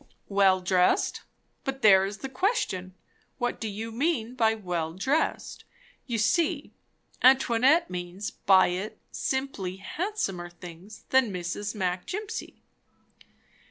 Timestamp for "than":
11.11-11.31